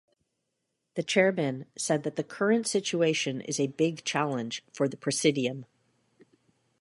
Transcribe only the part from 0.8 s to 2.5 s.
The chairman said that